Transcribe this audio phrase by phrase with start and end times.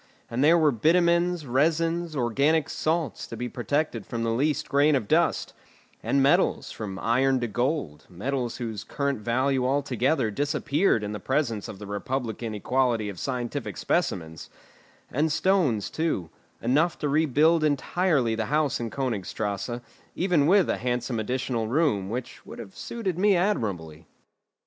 [0.31, 5.07] And there were bitumens, resins, organic salts, to be protected from the least grain of
[5.07, 5.53] dust;
[6.01, 11.67] and metals, from iron to gold, metals whose current value altogether disappeared in the presence
[11.67, 14.49] of the republican equality of scientific specimens;
[15.11, 16.31] and stones too,
[16.63, 19.81] enough to rebuild entirely the house in Königstrasse,
[20.15, 24.07] even with a handsome additional room, which would have suited me admirably.